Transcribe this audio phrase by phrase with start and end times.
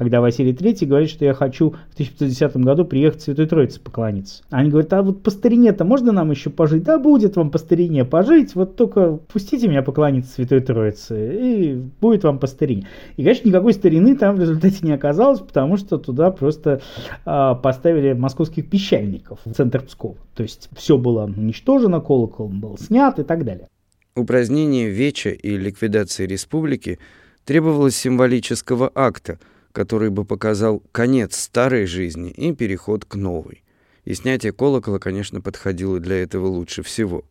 [0.00, 4.42] когда Василий III говорит, что я хочу в 1510 году приехать в Святой Троице поклониться.
[4.48, 6.84] Они говорят, а вот по старине-то можно нам еще пожить?
[6.84, 12.24] Да, будет вам по старине пожить, вот только пустите меня поклониться Святой Троице, и будет
[12.24, 12.88] вам по старине.
[13.18, 16.80] И, конечно, никакой старины там в результате не оказалось, потому что туда просто
[17.26, 20.16] а, поставили московских пищальников в центр Пскова.
[20.34, 23.68] То есть все было уничтожено, колокол был снят и так далее.
[24.16, 26.98] Упразднение Веча и ликвидации республики
[27.44, 29.38] требовалось символического акта,
[29.72, 33.62] который бы показал конец старой жизни и переход к новой.
[34.04, 37.24] И снятие колокола, конечно, подходило для этого лучше всего.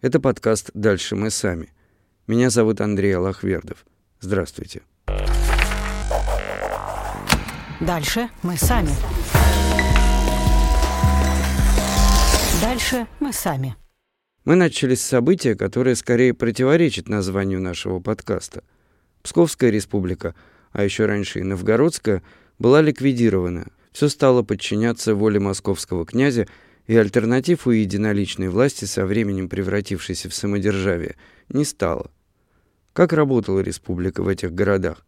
[0.00, 1.72] Это подкаст «Дальше мы сами».
[2.26, 3.84] Меня зовут Андрей Аллахвердов.
[4.20, 4.82] Здравствуйте.
[7.80, 8.90] Дальше мы сами.
[12.60, 13.76] Дальше мы сами.
[14.44, 18.64] Мы начали с события, которое скорее противоречит названию нашего подкаста.
[19.22, 20.34] Псковская республика,
[20.78, 22.22] а еще раньше и Новгородская,
[22.60, 23.66] была ликвидирована.
[23.90, 26.46] Все стало подчиняться воле московского князя,
[26.86, 31.16] и альтернатив у единоличной власти, со временем превратившейся в самодержавие,
[31.48, 32.12] не стало.
[32.92, 35.04] Как работала республика в этих городах?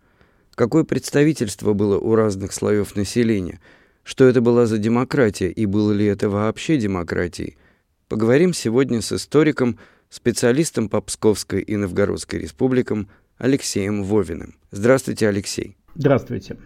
[0.56, 3.60] Какое представительство было у разных слоев населения?
[4.02, 7.56] Что это была за демократия, и было ли это вообще демократией?
[8.08, 13.08] Поговорим сегодня с историком, специалистом по Псковской и Новгородской республикам
[13.40, 14.54] Алексеем Вовиным.
[14.70, 15.76] Здравствуйте, Алексей.
[15.94, 16.58] Здравствуйте.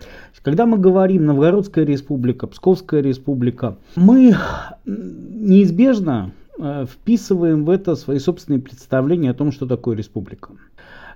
[0.42, 4.36] Когда мы говорим Новгородская республика, Псковская республика, мы
[4.84, 10.50] неизбежно э, вписываем в это свои собственные представления о том, что такое республика.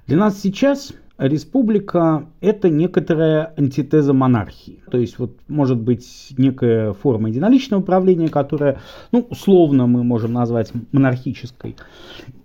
[0.08, 4.82] Для нас сейчас республика– это некоторая антитеза монархии.
[4.90, 8.78] То есть, вот может быть некая форма единоличного управления, которая,
[9.12, 11.76] ну, условно мы можем назвать монархической.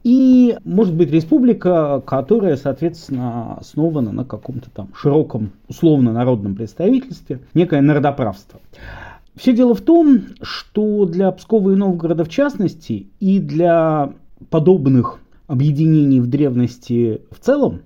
[0.04, 7.80] И может быть республика, которая, соответственно, основана на каком-то там широком, условно народном представительстве, некое
[7.80, 8.60] народоправство.
[9.38, 14.12] Все дело в том, что для Пскова и Новгорода в частности, и для
[14.50, 15.22] подобных
[15.54, 17.82] объединений в древности в целом,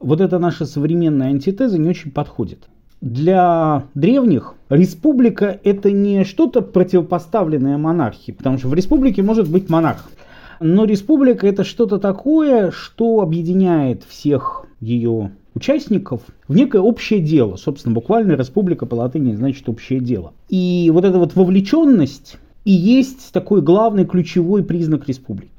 [0.00, 2.68] вот эта наша современная антитеза не очень подходит.
[3.00, 10.10] Для древних республика это не что-то противопоставленное монархии, потому что в республике может быть монарх.
[10.58, 17.56] Но республика это что-то такое, что объединяет всех ее участников в некое общее дело.
[17.56, 20.32] Собственно, буквально республика по латыни значит общее дело.
[20.48, 25.55] И вот эта вот вовлеченность и есть такой главный ключевой признак республики.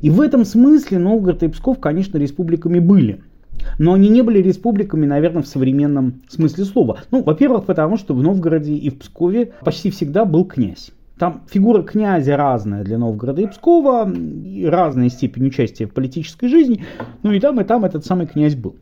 [0.00, 3.22] И в этом смысле Новгород и Псков, конечно, республиками были.
[3.78, 6.98] Но они не были республиками, наверное, в современном смысле слова.
[7.10, 10.90] Ну, во-первых, потому что в Новгороде и в Пскове почти всегда был князь.
[11.18, 16.84] Там фигура князя разная для Новгорода и Пскова, и разная степень участия в политической жизни,
[17.22, 18.74] ну и там, и там этот самый князь был.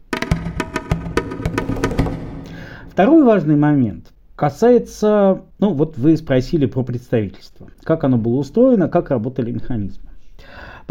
[2.90, 9.10] Второй важный момент касается, ну вот вы спросили про представительство, как оно было устроено, как
[9.10, 10.11] работали механизмы.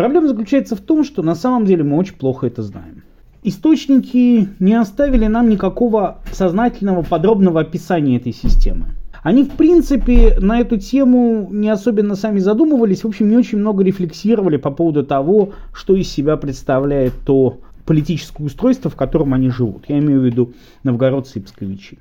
[0.01, 3.03] Проблема заключается в том, что на самом деле мы очень плохо это знаем.
[3.43, 8.95] Источники не оставили нам никакого сознательного подробного описания этой системы.
[9.21, 13.83] Они, в принципе, на эту тему не особенно сами задумывались, в общем, не очень много
[13.83, 19.83] рефлексировали по поводу того, что из себя представляет то политическое устройство, в котором они живут.
[19.87, 21.99] Я имею в виду новгородцы и псковичи.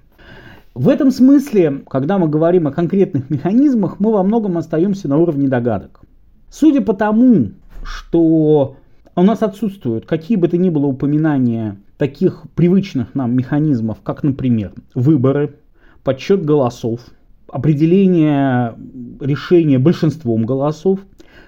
[0.73, 5.49] В этом смысле, когда мы говорим о конкретных механизмах, мы во многом остаемся на уровне
[5.49, 6.01] догадок.
[6.49, 7.51] Судя по тому,
[7.83, 8.77] что
[9.17, 14.73] у нас отсутствуют какие бы то ни было упоминания таких привычных нам механизмов, как, например,
[14.95, 15.57] выборы,
[16.03, 17.01] подсчет голосов,
[17.53, 18.75] определение
[19.21, 21.01] решения большинством голосов.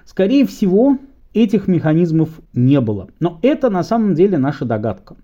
[0.05, 0.99] Скорее всего,
[1.33, 3.07] этих механизмов не было.
[3.19, 5.15] Но это на самом деле наша догадка.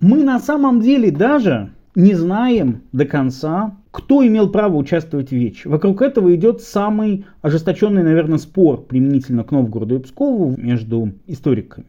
[0.00, 5.64] Мы на самом деле даже не знаем до конца, кто имел право участвовать в ВЕЧ.
[5.64, 11.86] Вокруг этого идет самый ожесточенный, наверное, спор применительно к Новгороду и Пскову между историками.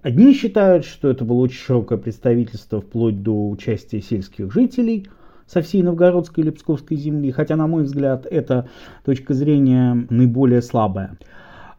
[0.00, 5.08] Одни считают, что это было очень широкое представительство вплоть до участия сельских жителей
[5.48, 8.68] со всей новгородской или псковской земли, хотя, на мой взгляд, эта
[9.04, 11.18] точка зрения наиболее слабая.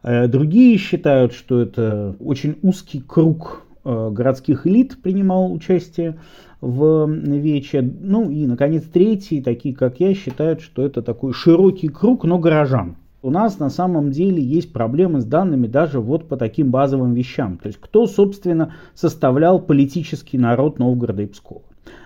[0.02, 6.18] Э, другие считают, что это очень узкий круг городских элит принимал участие
[6.60, 7.82] в Вече.
[7.82, 12.96] Ну и, наконец, третий, такие как я, считают, что это такой широкий круг, но горожан.
[13.24, 17.56] У нас на самом деле есть проблемы с данными даже вот по таким базовым вещам.
[17.56, 21.62] То есть кто, собственно, составлял политический народ Новгорода и Пскова.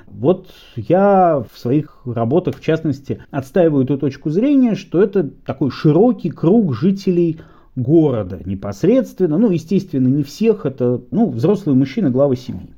[0.08, 6.30] Вот я в своих работах, в частности, отстаиваю эту точку зрения, что это такой широкий
[6.30, 7.40] круг жителей
[7.76, 9.38] города непосредственно.
[9.38, 12.70] Ну, естественно, не всех, это ну, взрослые мужчины, главы семьи.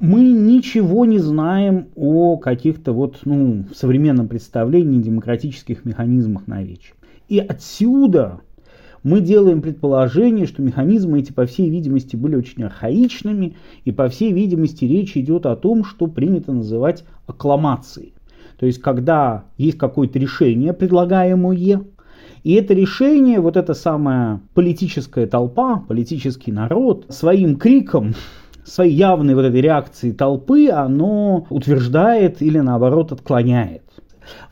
[0.00, 6.94] мы ничего не знаем о каких-то вот, ну, современном представлении демократических механизмах наречия.
[7.28, 8.40] И отсюда
[9.02, 14.32] мы делаем предположение, что механизмы эти, по всей видимости, были очень архаичными, и, по всей
[14.32, 18.14] видимости, речь идет о том, что принято называть аккламацией.
[18.58, 21.82] То есть, когда есть какое-то решение, предлагаемое,
[22.42, 28.14] и это решение, вот эта самая политическая толпа, политический народ, своим криком,
[28.64, 33.82] своей явной вот этой реакцией толпы, оно утверждает или наоборот отклоняет.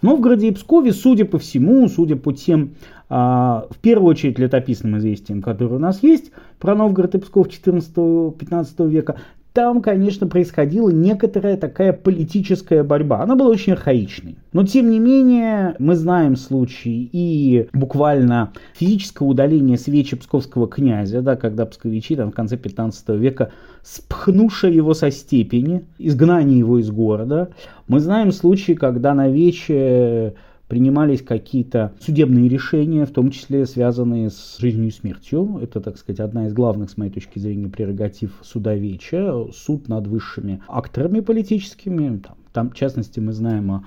[0.01, 2.75] В Новгороде и Пскове, судя по всему, судя по тем,
[3.09, 8.89] а, в первую очередь, летописным известиям, которые у нас есть про Новгород и Псков 14-15
[8.89, 9.17] века,
[9.53, 13.23] там, конечно, происходила некоторая такая политическая борьба.
[13.23, 14.37] Она была очень архаичной.
[14.53, 21.37] Но, тем не менее, мы знаем случаи и буквально физического удаления свечи псковского князя, да,
[21.37, 23.51] когда псковичи там, в конце 15 века,
[23.83, 27.51] спхнувши его со степени, изгнание его из города.
[27.89, 30.35] Мы знаем случаи, когда на вече
[30.69, 35.59] принимались какие-то судебные решения, в том числе связанные с жизнью и смертью.
[35.63, 39.47] Это, так сказать, одна из главных, с моей точки зрения, прерогатив суда Веча.
[39.53, 42.19] Суд над высшими акторами политическими.
[42.19, 43.85] Там, там в частности, мы знаем о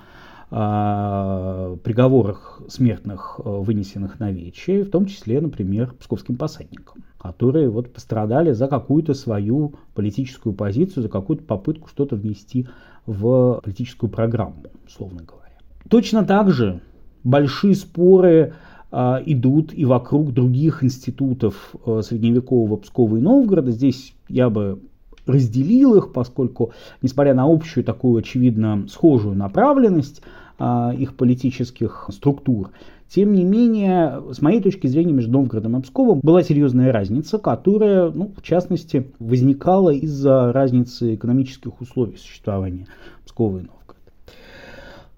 [0.54, 7.90] о приговорах смертных, э, вынесенных на вече, в том числе, например, псковским посадникам, которые вот
[7.90, 12.68] пострадали за какую-то свою политическую позицию, за какую-то попытку что-то внести
[13.06, 15.41] в политическую программу, условно говоря.
[15.88, 16.80] Точно так же
[17.24, 18.54] большие споры
[18.90, 23.70] а, идут и вокруг других институтов а, средневекового Пскова и Новгорода.
[23.70, 24.80] Здесь я бы
[25.26, 30.22] разделил их, поскольку, несмотря на общую такую очевидно схожую направленность
[30.58, 32.70] а, их политических структур,
[33.08, 38.10] тем не менее, с моей точки зрения, между Новгородом и Псковом была серьезная разница, которая,
[38.10, 42.86] ну, в частности, возникала из-за разницы экономических условий существования
[43.26, 43.81] Пскова и Новгорода.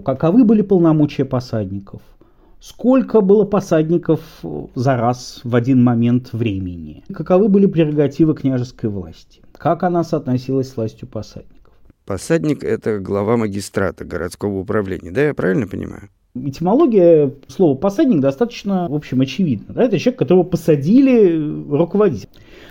[0.02, 2.02] Каковы были полномочия посадников?
[2.60, 4.20] Сколько было посадников
[4.74, 7.04] за раз в один момент времени?
[7.12, 9.42] Каковы были прерогативы княжеской власти?
[9.52, 11.74] Как она соотносилась с властью посадников?
[12.06, 16.08] Посадник– это глава магистрата городского управления, да, я правильно понимаю?
[16.36, 19.72] Этимология слова «посадник» достаточно, в общем, очевидна.
[19.72, 19.84] Да?
[19.84, 21.32] Это человек, которого посадили
[21.70, 22.26] руководить.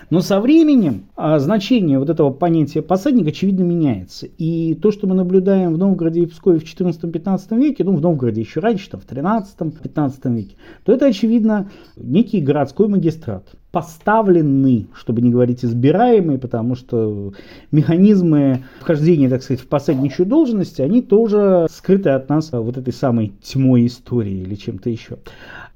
[0.09, 4.27] Но со временем а, значение вот этого понятия посадник, очевидно, меняется.
[4.37, 8.41] И то, что мы наблюдаем в Новгороде и Пскове в 14-15 веке, ну, в Новгороде
[8.41, 15.31] еще раньше, там, в 13-15 веке, то это, очевидно, некий городской магистрат поставленный, чтобы не
[15.31, 17.33] говорить избираемый, потому что
[17.71, 23.33] механизмы вхождения, так сказать, в посадничью должность, они тоже скрыты от нас вот этой самой
[23.41, 25.17] тьмой истории или чем-то еще.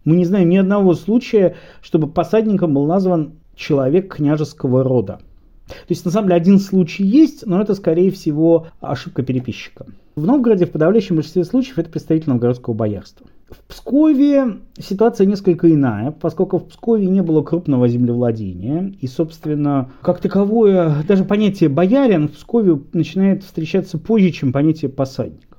[0.05, 5.19] Мы не знаем ни одного случая, чтобы посадником был назван человек княжеского рода.
[5.67, 9.87] То есть, на самом деле, один случай есть, но это, скорее всего, ошибка переписчика.
[10.15, 13.25] В Новгороде в подавляющем большинстве случаев это представитель новгородского боярства.
[13.49, 20.19] В Пскове ситуация несколько иная, поскольку в Пскове не было крупного землевладения, и, собственно, как
[20.19, 25.57] таковое, даже понятие боярин в Пскове начинает встречаться позже, чем понятие посадник.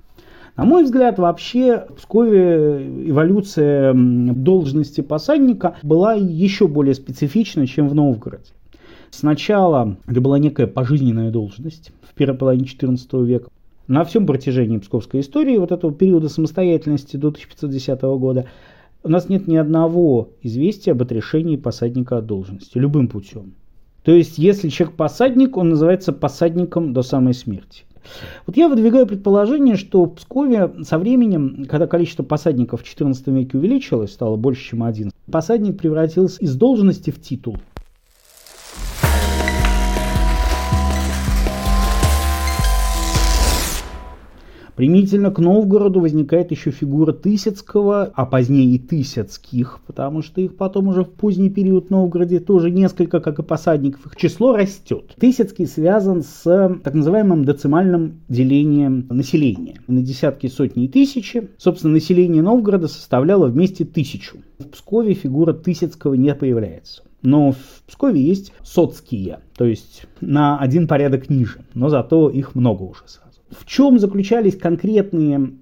[0.59, 7.95] На мой взгляд, вообще в Пскове эволюция должности посадника была еще более специфична, чем в
[7.95, 8.53] Новгороде.
[9.11, 13.49] Сначала это была некая пожизненная должность в первой половине XIV века.
[13.89, 18.47] На всем протяжении псковской истории, вот этого периода самостоятельности до 1510 года,
[19.03, 23.55] у нас нет ни одного известия об отрешении посадника от должности, любым путем.
[24.03, 27.85] То есть, если человек посадник, он называется посадником до самой смерти.
[28.47, 33.57] Вот я выдвигаю предположение, что в Пскове со временем, когда количество посадников в XIV веке
[33.57, 37.57] увеличилось, стало больше, чем один, посадник превратился из должности в титул.
[44.79, 50.87] Применительно к Новгороду возникает еще фигура Тысяцкого, а позднее и Тысяцких, потому что их потом
[50.87, 55.17] уже в поздний период в Новгороде тоже несколько, как и посадников, их число растет.
[55.19, 59.81] Тысяцкий связан с так называемым децимальным делением населения.
[59.89, 61.51] На десятки, сотни и тысячи.
[61.59, 64.37] Собственно, население Новгорода составляло вместе тысячу.
[64.61, 67.03] В Пскове фигура Тысяцкого не появляется.
[67.23, 72.85] Но в Пскове есть соцкие, то есть на один порядок ниже, но зато их много
[72.85, 73.28] уже сразу.
[73.51, 75.53] В чем заключались конкретные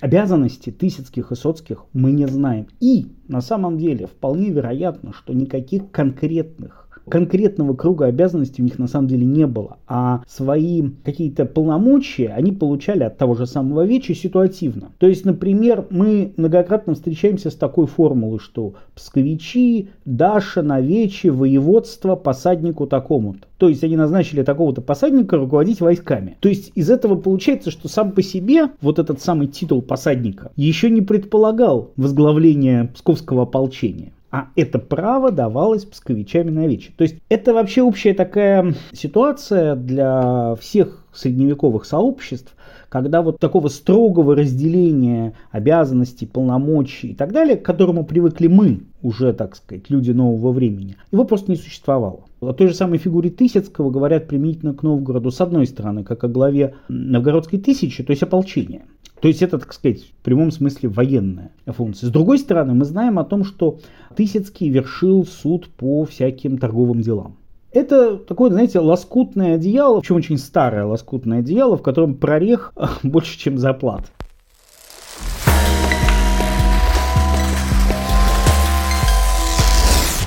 [0.00, 2.66] обязанности Тысяцких и Соцких, мы не знаем.
[2.80, 8.86] И на самом деле вполне вероятно, что никаких конкретных конкретного круга обязанностей у них на
[8.86, 14.14] самом деле не было, а свои какие-то полномочия они получали от того же самого Веча
[14.14, 14.92] ситуативно.
[14.98, 22.16] То есть, например, мы многократно встречаемся с такой формулой, что псковичи, Даша на Вече, воеводство
[22.16, 23.46] посаднику такому-то.
[23.58, 26.36] То есть они назначили такого-то посадника руководить войсками.
[26.40, 30.88] То есть из этого получается, что сам по себе вот этот самый титул посадника еще
[30.88, 36.92] не предполагал возглавление псковского ополчения а это право давалось псковичами на вече.
[36.96, 42.54] То есть это вообще общая такая ситуация для всех средневековых сообществ,
[42.88, 49.32] когда вот такого строгого разделения обязанностей, полномочий и так далее, к которому привыкли мы, уже,
[49.32, 52.24] так сказать, люди нового времени, его просто не существовало.
[52.40, 56.28] О той же самой фигуре Тысяцкого говорят применительно к Новгороду с одной стороны, как о
[56.28, 58.82] главе Новгородской тысячи, то есть ополчения.
[59.20, 62.08] То есть это, так сказать, в прямом смысле военная функция.
[62.08, 63.78] С другой стороны, мы знаем о том, что
[64.16, 67.36] Тысяцкий вершил суд по всяким торговым делам.
[67.72, 72.72] Это такое, знаете, лоскутное одеяло, причем очень старое лоскутное одеяло, в котором прорех
[73.02, 74.10] больше, чем заплат.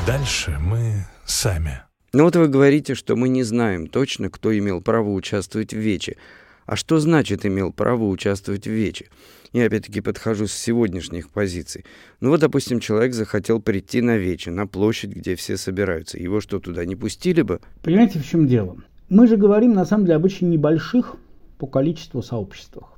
[0.06, 1.82] Дальше мы сами.
[2.14, 6.18] Ну вот вы говорите, что мы не знаем точно, кто имел право участвовать в Вече.
[6.66, 9.08] А что значит имел право участвовать в Вече?
[9.52, 11.86] Я опять-таки подхожу с сегодняшних позиций.
[12.22, 16.18] Ну вот, допустим, человек захотел прийти на Вече, на площадь, где все собираются.
[16.18, 17.60] Его что, туда не пустили бы?
[17.84, 18.78] Понимаете, в чем дело?
[19.10, 21.18] Мы же говорим, на самом деле, об очень небольших
[21.60, 22.98] по количеству сообществах.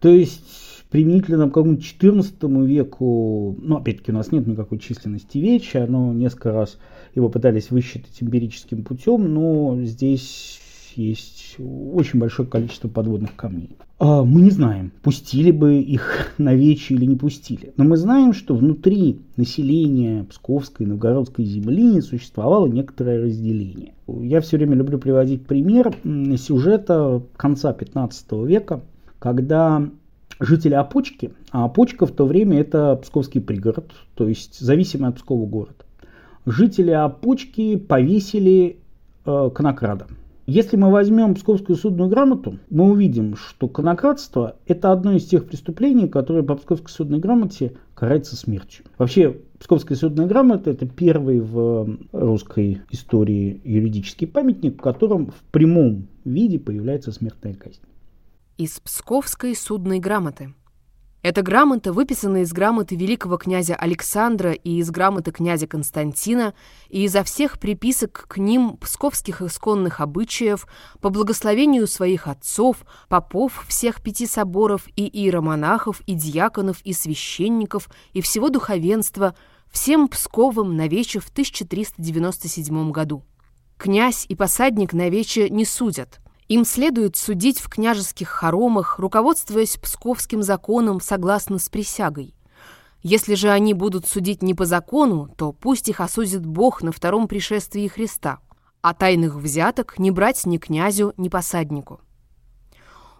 [0.00, 0.42] То есть
[0.90, 2.34] применительно к какому-то 14
[2.66, 6.78] веку, ну, опять-таки, у нас нет никакой численности веча, но несколько раз
[7.14, 10.60] его пытались высчитать эмпирическим путем, но здесь
[10.96, 13.76] есть очень большое количество подводных камней.
[13.98, 17.72] А, мы не знаем, пустили бы их на вечи или не пустили.
[17.76, 23.94] Но мы знаем, что внутри населения Псковской и Новгородской земли существовало некоторое разделение.
[24.06, 25.94] Я все время люблю приводить пример
[26.36, 28.82] сюжета конца 15 века,
[29.18, 29.88] когда
[30.38, 35.46] жители Опочки, а Опочка в то время это Псковский пригород, то есть зависимый от Пскова
[35.46, 35.86] город,
[36.44, 38.78] жители Опочки повесили
[39.24, 40.06] э, конокрада.
[40.46, 46.06] Если мы возьмем Псковскую судную грамоту, мы увидим, что конократство– это одно из тех преступлений,
[46.06, 48.84] которое по Псковской судной грамоте карается смертью.
[48.96, 56.06] Вообще, Псковская судная грамота– это первый в русской истории юридический памятник, в котором в прямом
[56.24, 57.80] виде появляется смертная казнь.
[58.56, 60.54] Из Псковской судной грамоты–
[61.26, 66.54] эта грамота выписана из грамоты великого князя Александра и из грамоты князя Константина
[66.88, 70.68] и изо всех приписок к ним псковских исконных обычаев
[71.00, 72.76] по благословению своих отцов,
[73.08, 79.34] попов всех пяти соборов и иеромонахов, и дьяконов, и священников, и всего духовенства,
[79.68, 83.24] всем Псковым на вече в 1397 году.
[83.78, 90.42] Князь и посадник на вече не судят– им следует судить в княжеских хоромах, руководствуясь псковским
[90.42, 92.34] законом согласно с присягой.
[93.02, 97.28] Если же они будут судить не по закону, то пусть их осудит Бог на втором
[97.28, 98.40] пришествии Христа,
[98.80, 102.00] а тайных взяток не брать ни князю, ни посаднику.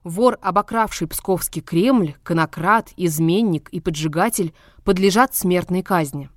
[0.02, 4.54] Вор, обокравший Псковский Кремль, конократ, изменник и поджигатель
[4.84, 6.30] подлежат смертной казни.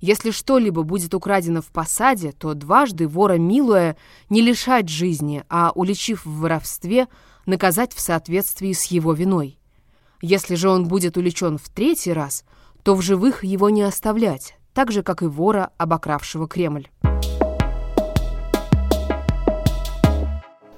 [0.00, 3.96] Если что-либо будет украдено в посаде, то дважды вора милуя
[4.28, 7.08] не лишать жизни, а, уличив в воровстве,
[7.46, 9.58] наказать в соответствии с его виной.
[10.20, 12.44] Если же он будет уличен в третий раз,
[12.82, 16.88] то в живых его не оставлять, так же, как и вора, обокравшего Кремль.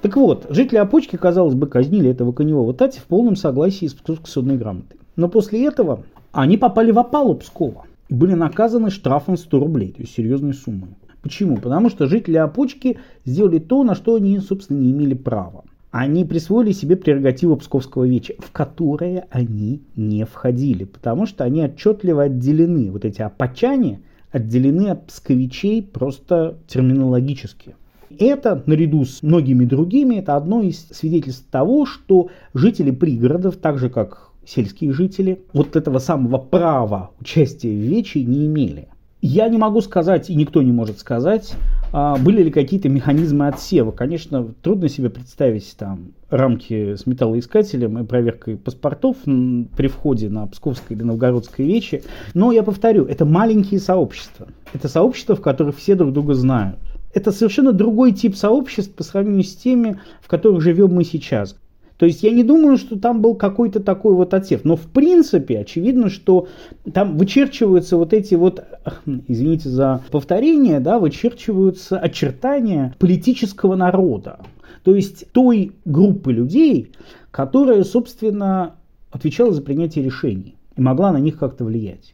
[0.01, 4.57] Так вот, жители Опочки, казалось бы, казнили этого коневого Тати в полном согласии с судной
[4.57, 4.97] грамотой.
[5.17, 10.13] Но после этого они попали в опалу Пскова были наказаны штрафом 100 рублей, то есть
[10.13, 10.89] серьезной суммой.
[11.21, 11.57] Почему?
[11.57, 15.63] Потому что жители Опочки сделали то, на что они, собственно, не имели права.
[15.91, 22.23] Они присвоили себе прерогативу Псковского веча, в которые они не входили, потому что они отчетливо
[22.23, 24.01] отделены, вот эти опочане
[24.31, 27.75] отделены от псковичей просто терминологически.
[28.17, 33.89] Это, наряду с многими другими, это одно из свидетельств того, что жители пригородов, так же
[33.89, 38.87] как сельские жители вот этого самого права участия в Вече не имели.
[39.21, 41.53] Я не могу сказать, и никто не может сказать,
[41.91, 43.91] а, были ли какие-то механизмы отсева.
[43.91, 50.97] Конечно, трудно себе представить там рамки с металлоискателем и проверкой паспортов при входе на Псковское
[50.97, 52.03] или Новгородское вече.
[52.33, 54.47] Но я повторю, это маленькие сообщества.
[54.73, 56.77] Это сообщества, в которых все друг друга знают.
[57.13, 61.57] Это совершенно другой тип сообществ по сравнению с теми, в которых живем мы сейчас.
[61.99, 64.63] То есть я не думаю, что там был какой-то такой вот отсев.
[64.63, 66.47] Но в принципе очевидно, что
[66.93, 68.63] там вычерчиваются вот эти вот,
[69.27, 74.39] извините за повторение, да, вычерчиваются очертания политического народа.
[74.85, 76.93] То есть той группы людей,
[77.31, 78.75] которая, собственно,
[79.11, 82.13] отвечала за принятие решений и могла на них как-то влиять.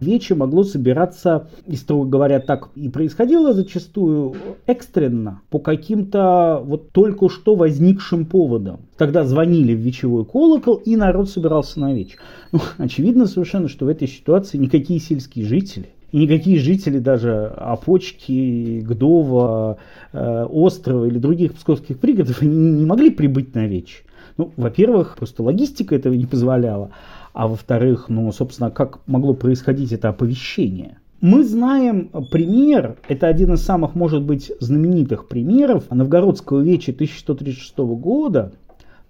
[0.00, 4.34] Вече могло собираться, и строго говоря, так и происходило зачастую
[4.66, 8.80] экстренно, по каким-то вот только что возникшим поводам.
[8.96, 12.16] Тогда звонили в вечевой колокол, и народ собирался на веч.
[12.52, 18.80] Ну, очевидно совершенно, что в этой ситуации никакие сельские жители и никакие жители даже Опочки,
[18.80, 19.78] Гдова,
[20.12, 24.02] э, Острова или других псковских пригородов не могли прибыть на веч.
[24.36, 26.90] Ну, во-первых, просто логистика этого не позволяла.
[27.32, 30.98] А во-вторых, ну, собственно, как могло происходить это оповещение?
[31.20, 38.52] Мы знаем пример, это один из самых, может быть, знаменитых примеров Новгородского веча 1136 года,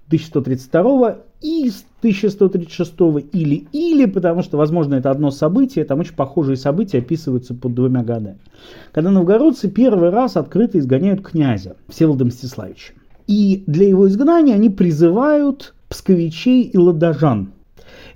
[0.09, 2.95] 1132 и 1136
[3.33, 8.03] или или, потому что, возможно, это одно событие, там очень похожие события описываются под двумя
[8.03, 8.39] годами.
[8.91, 12.93] Когда новгородцы первый раз открыто изгоняют князя Всеволода Мстиславича.
[13.29, 17.53] И для его изгнания они призывают псковичей и ладожан–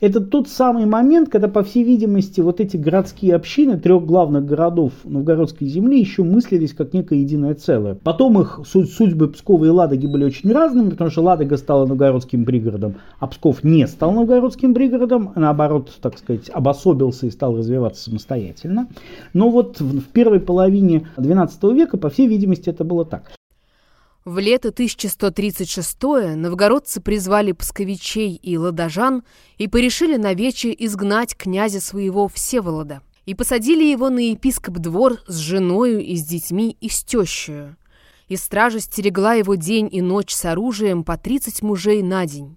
[0.01, 4.93] это тот самый момент, когда, по всей видимости, вот эти городские общины трех главных городов
[5.05, 7.97] Новгородской земли еще мыслились как некое единое целое.
[8.03, 12.97] Потом их судьбы Пскова и Ладоги были очень разными, потому что Ладога стала новгородским пригородом,
[13.19, 18.89] а Псков не стал новгородским пригородом, а наоборот, так сказать, обособился и стал развиваться самостоятельно.
[19.33, 23.33] Но вот в первой половине XII века, по всей видимости, это было так.
[24.25, 26.03] В лето 1136
[26.35, 29.23] новгородцы призвали псковичей и ладожан
[29.59, 33.03] и порешили на вече изгнать князя своего Всеволода.
[33.27, 37.77] И посадили его на епископ двор с женою и с детьми и с тещою.
[38.29, 42.57] И стража стерегла его день и ночь с оружием по тридцать мужей на день.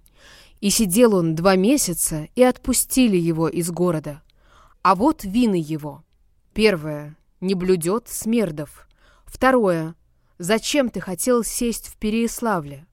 [0.62, 4.22] И сидел он два месяца, и отпустили его из города.
[4.80, 6.02] А вот вины его.
[6.54, 7.18] Первое.
[7.42, 8.88] Не блюдет смердов.
[9.26, 9.94] Второе.
[10.38, 12.86] Зачем ты хотел сесть в Переяславле?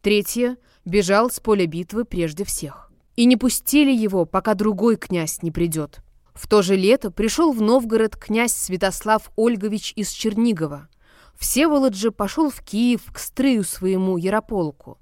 [0.00, 0.56] Третье.
[0.86, 2.90] Бежал с поля битвы прежде всех.
[3.14, 6.00] И не пустили его, пока другой князь не придет.
[6.34, 10.88] В то же лето пришел в Новгород князь Святослав Ольгович из Чернигова.
[11.38, 14.98] Всеволод же пошел в Киев к строю своему Ярополку.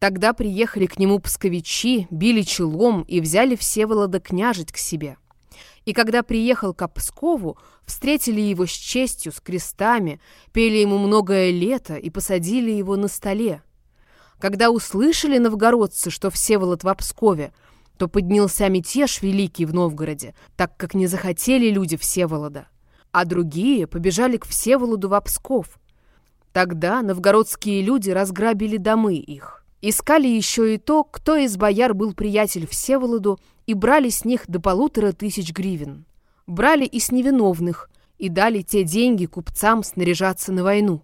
[0.00, 5.16] Тогда приехали к нему псковичи, били челом и взяли Всеволода княжить к себе.
[5.84, 10.20] И когда приехал к Пскову, встретили его с честью, с крестами,
[10.52, 13.62] пели ему многое лето и посадили его на столе.
[14.38, 17.52] Когда услышали новгородцы, что Всеволод в Пскове,
[17.96, 22.68] то поднялся мятеж великий в Новгороде, так как не захотели люди Всеволода.
[23.12, 25.78] А другие побежали к Всеволоду в Псков.
[26.52, 29.64] Тогда новгородские люди разграбили домы их.
[29.80, 34.60] Искали еще и то, кто из бояр был приятель Всеволоду, и брали с них до
[34.60, 36.06] полутора тысяч гривен.
[36.46, 41.02] Брали и с невиновных, и дали те деньги купцам снаряжаться на войну.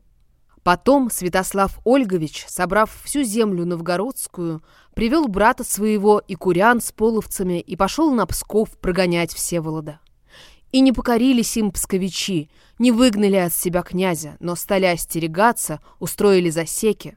[0.62, 4.62] Потом Святослав Ольгович, собрав всю землю новгородскую,
[4.94, 10.00] привел брата своего и курян с половцами и пошел на Псков прогонять Всеволода.
[10.70, 17.16] И не покорились им псковичи, не выгнали от себя князя, но стали остерегаться, устроили засеки.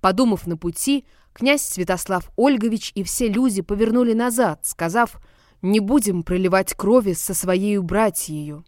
[0.00, 1.04] Подумав на пути,
[1.38, 5.20] Князь Святослав Ольгович и все люди повернули назад, сказав,
[5.62, 8.64] «Не будем проливать крови со своей братьею.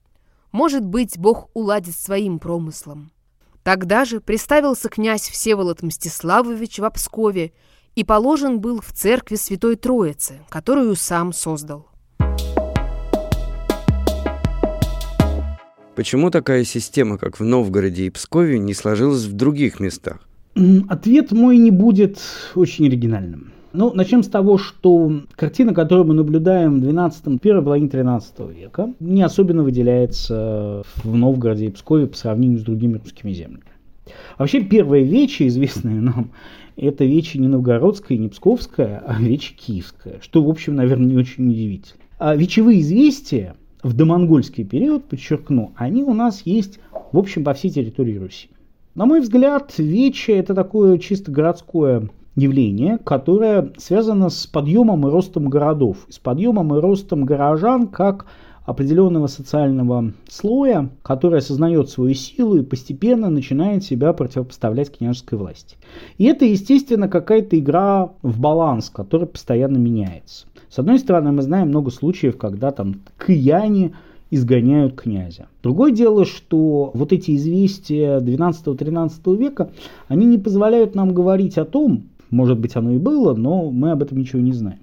[0.53, 3.11] Может быть, Бог уладит своим промыслом».
[3.65, 7.53] Тогда же приставился князь Всеволод Мстиславович в Пскове
[7.97, 11.89] и положен был в церкви Святой Троицы, которую сам создал.
[15.97, 20.21] Почему такая система, как в Новгороде и Пскове, не сложилась в других местах?
[20.55, 22.19] Ответ мой не будет
[22.55, 23.53] очень оригинальным.
[23.73, 28.93] Ну, начнем с того, что картина, которую мы наблюдаем в 12 первой половине 13 века,
[28.99, 33.63] не особенно выделяется в Новгороде и Пскове по сравнению с другими русскими землями.
[34.39, 36.33] Вообще, первая вече, известная нам,
[36.77, 41.49] это вече не новгородская, не псковская, а вече киевская, что, в общем, наверное, не очень
[41.49, 42.01] удивительно.
[42.19, 46.81] А вечевые известия в домонгольский период, подчеркну, они у нас есть,
[47.13, 48.49] в общем, по всей территории Руси.
[49.01, 55.49] На мой взгляд, Вече это такое чисто городское явление, которое связано с подъемом и ростом
[55.49, 58.27] городов, с подъемом и ростом горожан как
[58.67, 65.79] определенного социального слоя, который осознает свою силу и постепенно начинает себя противопоставлять княжеской власти.
[66.19, 70.45] И это, естественно, какая-то игра в баланс, который постоянно меняется.
[70.69, 73.95] С одной стороны, мы знаем много случаев, когда там кияне
[74.31, 75.49] изгоняют князя.
[75.63, 79.71] Другое дело, что вот эти известия 12-13 века,
[80.09, 84.03] они не позволяют нам говорить о том, может быть, оно и было, но мы об
[84.03, 84.79] этом ничего не знаем.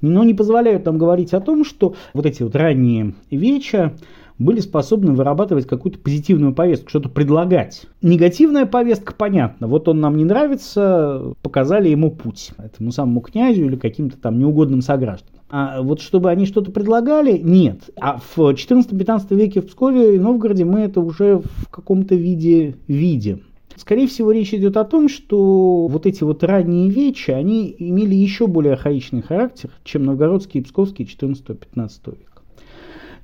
[0.00, 3.94] Но не позволяют нам говорить о том, что вот эти вот ранние веча
[4.38, 7.82] были способны вырабатывать какую-то позитивную повестку, что-то предлагать.
[8.02, 13.76] Негативная повестка, понятно, вот он нам не нравится, показали ему путь, этому самому князю или
[13.76, 15.41] каким-то там неугодным согражданам.
[15.54, 17.90] А вот чтобы они что-то предлагали, нет.
[18.00, 23.42] А в 14-15 веке в Пскове и Новгороде мы это уже в каком-то виде видим.
[23.76, 28.46] Скорее всего, речь идет о том, что вот эти вот ранние вечи, они имели еще
[28.46, 31.58] более архаичный характер, чем новгородские и псковские 14-15
[32.06, 32.42] века.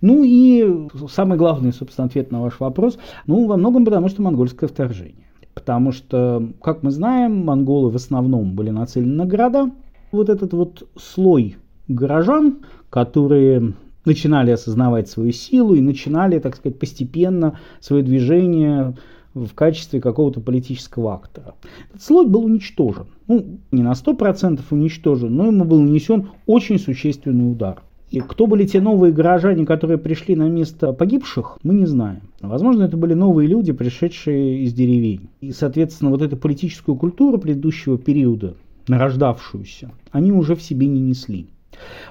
[0.02, 4.68] Ну и самый главный, собственно, ответ на ваш вопрос, ну, во многом потому, что монгольское
[4.68, 5.30] вторжение.
[5.54, 9.70] Потому что, как мы знаем, монголы в основном были нацелены на города.
[10.12, 11.56] Вот этот вот слой
[11.88, 12.58] горожан,
[12.90, 13.74] которые
[14.04, 18.94] начинали осознавать свою силу и начинали, так сказать, постепенно свое движение
[19.34, 21.54] в качестве какого-то политического актора.
[21.90, 23.06] Этот слой был уничтожен.
[23.26, 27.82] Ну, не на 100% уничтожен, но ему был нанесен очень существенный удар.
[28.10, 32.22] И кто были те новые горожане, которые пришли на место погибших, мы не знаем.
[32.40, 35.28] Возможно, это были новые люди, пришедшие из деревень.
[35.42, 38.54] И, соответственно, вот эту политическую культуру предыдущего периода,
[38.88, 41.48] нарождавшуюся, они уже в себе не несли.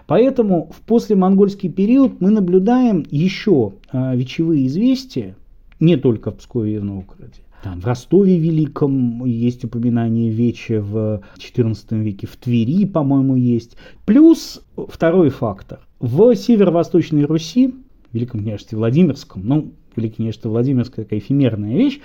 [0.05, 5.35] Поэтому в послемонгольский период мы наблюдаем еще э, вечевые известия,
[5.79, 7.41] не только в Пскове и в Новгороде.
[7.63, 13.77] Там, в Ростове Великом есть упоминание Веча в XIV веке, в Твери, по-моему, есть.
[14.05, 15.79] Плюс второй фактор.
[15.99, 17.73] В северо-восточной Руси,
[18.11, 21.99] в Великом княжестве Владимирском, ну, Великое княжество Владимирское такая эфемерная вещь,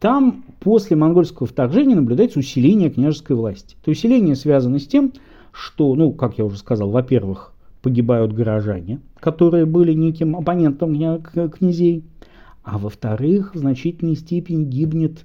[0.00, 3.76] там после монгольского вторжения наблюдается усиление княжеской власти.
[3.84, 5.12] То усиление связано с тем,
[5.54, 12.02] что, ну, как я уже сказал, во-первых, погибают горожане, которые были неким оппонентом князей,
[12.64, 15.24] а во-вторых, в значительной степени гибнет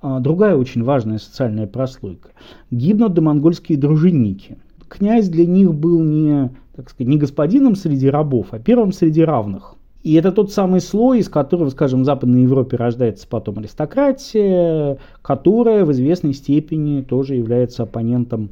[0.00, 2.28] а, другая очень важная социальная прослойка.
[2.70, 4.58] Гибнут домонгольские дружинники.
[4.88, 9.74] Князь для них был не, так сказать, не господином среди рабов, а первым среди равных.
[10.02, 15.86] И это тот самый слой, из которого, скажем, в Западной Европе рождается потом аристократия, которая
[15.86, 18.50] в известной степени тоже является оппонентом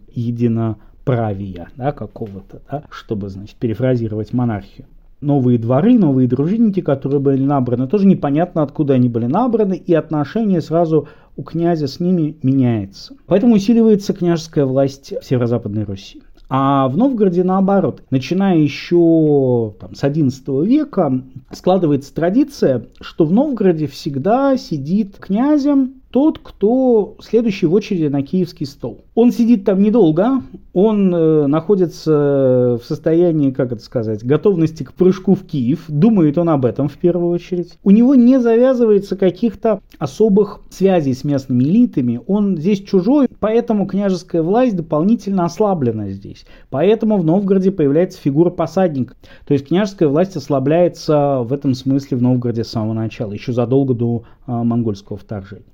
[1.03, 4.87] единоправия да, какого-то, да, чтобы, значит, перефразировать монархию
[5.21, 10.61] новые дворы, новые дружинники, которые были набраны, тоже непонятно, откуда они были набраны, и отношение
[10.61, 13.15] сразу у князя с ними меняется.
[13.27, 16.23] Поэтому усиливается княжеская власть в северо-западной Руси.
[16.49, 23.87] А в Новгороде наоборот, начиная еще там, с XI века, складывается традиция, что в Новгороде
[23.87, 29.05] всегда сидит князем тот, кто следующий в очереди на киевский стол.
[29.15, 30.43] Он сидит там недолго,
[30.75, 36.51] он э, находится в состоянии, как это сказать, готовности к прыжку в Киев, думает он
[36.51, 37.79] об этом в первую очередь.
[37.83, 44.43] У него не завязывается каких-то особых связей с местными элитами, он здесь чужой, поэтому княжеская
[44.43, 46.45] власть дополнительно ослаблена здесь.
[46.69, 49.15] Поэтому в Новгороде появляется фигура посадника.
[49.47, 53.95] То есть княжеская власть ослабляется в этом смысле в Новгороде с самого начала, еще задолго
[53.95, 55.65] до э, монгольского вторжения.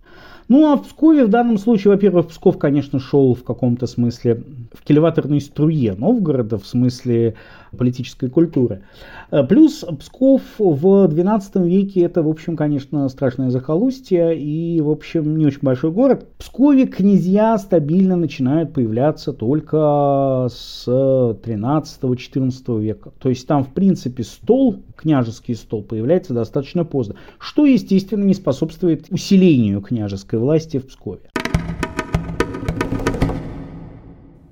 [0.48, 4.82] Ну а в Пскове в данном случае, во-первых, Псков, конечно, шел в каком-то смысле в
[4.82, 7.34] кильваторной струе Новгорода, в смысле
[7.76, 8.82] политической культуры.
[9.30, 15.36] Э, плюс Псков в XII веке это, в общем, конечно, страшное захолустье и, в общем,
[15.36, 16.26] не очень большой город.
[16.38, 23.12] В Пскове князья стабильно начинают появляться только с 13-14 века.
[23.18, 29.06] То есть там, в принципе, стол, княжеский стол, появляется достаточно поздно, что, естественно, не способствует
[29.10, 31.30] усилению княжеской власти в Пскове.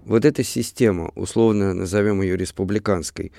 [0.04, 3.32] Вот эта система, условно назовем ее республиканской,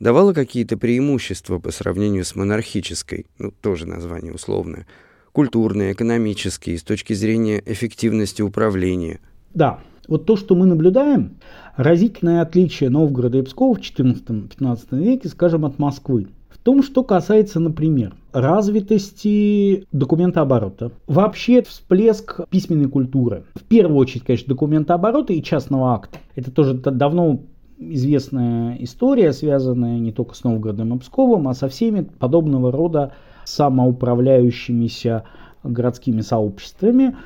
[0.00, 4.86] давала какие-то преимущества по сравнению с монархической, ну, тоже название условное,
[5.32, 9.20] культурные, экономические, с точки зрения эффективности управления.
[9.54, 11.38] Да, вот то, что мы наблюдаем,
[11.76, 16.28] разительное отличие Новгорода и Пскова в XIV-XV веке, скажем, от Москвы
[16.70, 20.92] том, что касается, например, развитости документооборота.
[21.08, 23.42] Вообще всплеск письменной культуры.
[23.56, 26.20] В первую очередь, конечно, документооборота и частного акта.
[26.36, 27.40] Это тоже давно
[27.76, 35.24] известная история, связанная не только с Новгородом и Псковом, а со всеми подобного рода самоуправляющимися
[35.64, 37.16] городскими сообществами,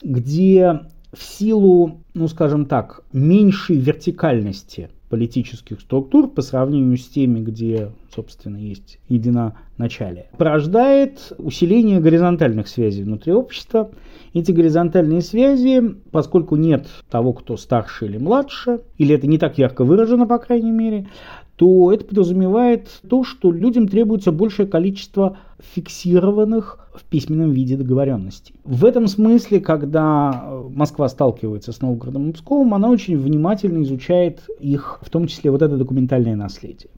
[0.00, 7.90] где в силу, ну скажем так, меньшей вертикальности политических структур по сравнению с теми, где,
[8.14, 13.90] собственно, есть единоначалие, порождает усиление горизонтальных связей внутри общества.
[14.32, 19.84] Эти горизонтальные связи, поскольку нет того, кто старше или младше, или это не так ярко
[19.84, 21.06] выражено, по крайней мере,
[21.56, 25.38] то это подразумевает то, что людям требуется большее количество
[25.74, 28.54] фиксированных в письменном виде договоренностей.
[28.64, 34.98] В этом смысле, когда Москва сталкивается с Новгородом и Псковом, она очень внимательно изучает их,
[35.02, 36.90] в том числе вот это документальное наследие.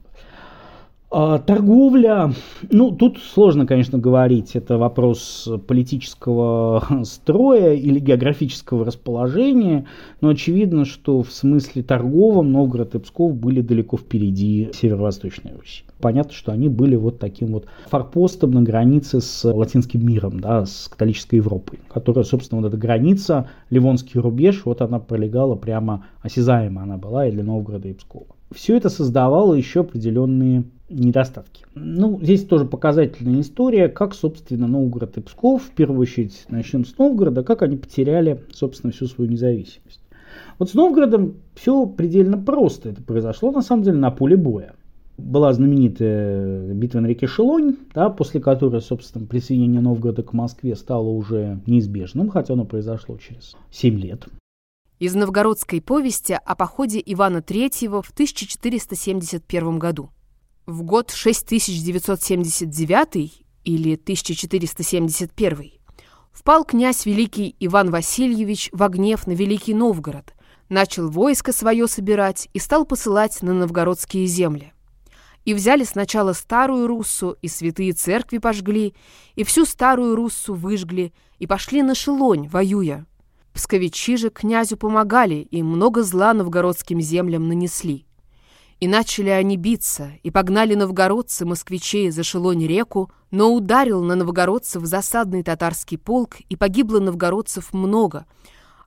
[1.17, 2.33] А, торговля,
[2.69, 9.85] ну тут сложно, конечно, говорить, это вопрос политического строя или географического расположения,
[10.19, 15.85] но очевидно, что в смысле торговом Новгород и Псков были далеко впереди Северо-Восточной Руси.
[16.01, 20.89] Понятно, что они были вот таким вот форпостом на границе с латинским миром, да, с
[20.89, 26.97] католической Европой, которая, собственно, вот эта граница, Ливонский рубеж, вот она пролегала прямо осязаемо она
[26.97, 28.25] была и для Новгорода и Пскова.
[28.53, 31.65] Все это создавало еще определенные недостатки.
[31.73, 36.97] Ну, здесь тоже показательная история, как, собственно, Новгород и Псков, в первую очередь начнем с
[36.97, 40.01] Новгорода, как они потеряли, собственно, всю свою независимость.
[40.59, 42.89] Вот с Новгородом все предельно просто.
[42.89, 44.75] Это произошло, на самом деле, на поле боя.
[45.17, 51.07] Была знаменитая битва на реке Шелонь, да, после которой, собственно, присоединение Новгорода к Москве стало
[51.07, 54.25] уже неизбежным, хотя оно произошло через 7 лет.
[54.99, 60.09] Из новгородской повести о походе Ивана III в 1471 году.
[60.65, 65.73] В год 6979 или 1471
[66.31, 70.33] впал князь Великий Иван Васильевич в гнев на Великий Новгород,
[70.69, 74.73] начал войско свое собирать и стал посылать на новгородские земли.
[75.43, 78.95] И взяли сначала старую Руссу, и святые церкви пожгли,
[79.35, 83.05] и всю старую Руссу выжгли, и пошли на Шелонь, воюя.
[83.53, 88.07] Псковичи же князю помогали, и много зла новгородским землям нанесли.
[88.79, 94.83] И начали они биться, и погнали новгородцы москвичей за Шелонь реку, но ударил на новгородцев
[94.83, 98.25] засадный татарский полк, и погибло новгородцев много,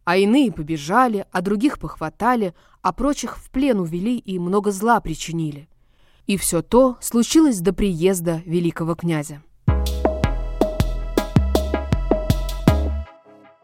[0.05, 5.69] а иные побежали, а других похватали, а прочих в плен увели и много зла причинили.
[6.27, 9.43] И все то случилось до приезда великого князя.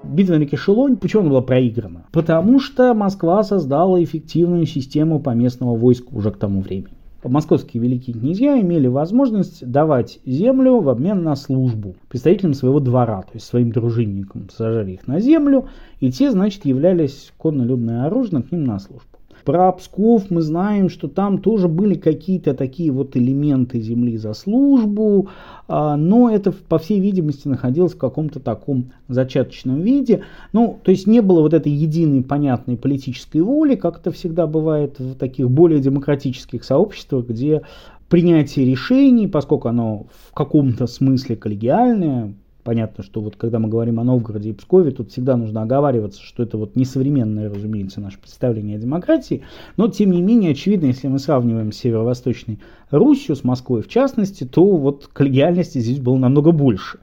[0.09, 2.07] Битва на Кишелонь, почему она была проиграна?
[2.12, 6.95] Потому что Москва создала эффективную систему поместного войска уже к тому времени.
[7.25, 13.31] Московские великие князья имели возможность давать землю в обмен на службу представителям своего двора, то
[13.35, 15.69] есть своим дружинникам сажали их на землю,
[16.01, 19.13] и те, значит, являлись конно-людное оружие к ним на службу.
[19.44, 25.28] Про Псков мы знаем, что там тоже были какие-то такие вот элементы земли за службу,
[25.68, 30.22] а, но это, по всей видимости, находилось в каком-то таком зачаточном виде.
[30.52, 34.98] Ну, то есть не было вот этой единой понятной политической воли, как это всегда бывает
[34.98, 37.62] в таких более демократических сообществах, где
[38.09, 44.05] принятие решений, поскольку оно в каком-то смысле коллегиальное, Понятно, что вот когда мы говорим о
[44.05, 48.81] Новгороде и Пскове, тут всегда нужно оговариваться, что это вот несовременное, разумеется, наше представление о
[48.81, 49.42] демократии,
[49.77, 54.64] но тем не менее, очевидно, если мы сравниваем северо-восточный Русью, с Москвой в частности, то
[54.64, 57.00] вот коллегиальности здесь было намного больше.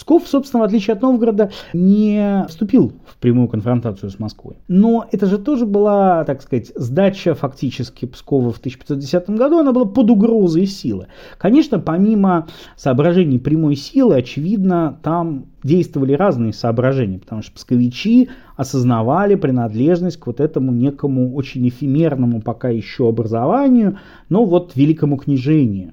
[0.00, 4.56] Псков, собственно, в отличие от Новгорода, не вступил в прямую конфронтацию с Москвой.
[4.66, 9.84] Но это же тоже была, так сказать, сдача фактически Пскова в 1510 году, она была
[9.84, 11.08] под угрозой силы.
[11.36, 20.16] Конечно, помимо соображений прямой силы, очевидно, там действовали разные соображения, потому что псковичи осознавали принадлежность
[20.16, 23.98] к вот этому некому очень эфемерному пока еще образованию,
[24.30, 25.92] но вот великому княжению.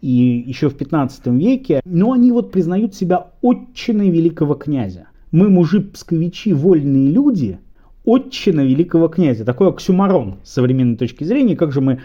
[0.00, 5.08] И еще в 15 веке, но они вот признают себя отчиной великого князя.
[5.32, 7.58] Мы, мужи псковичи, вольные люди,
[8.04, 9.44] отчина великого князя.
[9.44, 11.56] Такой оксюмарон с современной точки зрения.
[11.56, 12.00] Как же мы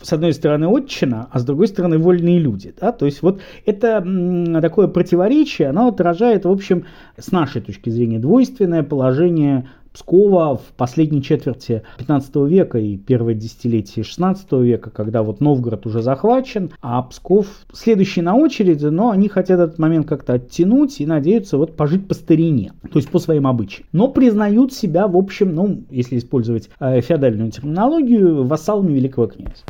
[0.00, 2.74] с одной стороны отчина, а с другой стороны вольные люди.
[2.78, 2.92] Да?
[2.92, 4.04] То есть вот это
[4.60, 6.84] такое противоречие, оно отражает, в общем,
[7.16, 14.04] с нашей точки зрения, двойственное положение Пскова в последней четверти 15 века и первое десятилетие
[14.04, 19.60] 16 века, когда вот Новгород уже захвачен, а Псков следующий на очереди, но они хотят
[19.60, 23.86] этот момент как-то оттянуть и надеются вот пожить по старине, то есть по своим обычаям.
[23.92, 29.62] Но признают себя, в общем, ну, если использовать э, феодальную терминологию, вассалами великого князя.